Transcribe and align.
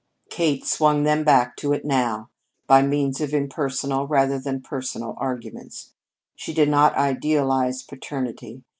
Kate 0.31 0.65
swung 0.65 1.03
them 1.03 1.23
back 1.23 1.55
to 1.55 1.73
it 1.73 1.85
now, 1.85 2.31
by 2.65 2.81
means 2.81 3.21
of 3.21 3.35
impersonal 3.35 4.07
rather 4.07 4.39
than 4.39 4.59
personal 4.59 5.13
arguments. 5.19 5.93
She 6.35 6.55
did 6.55 6.69
not 6.69 6.95
idealize 6.95 7.83
paternity. 7.83 8.63